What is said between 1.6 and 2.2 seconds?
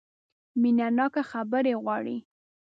غواړي.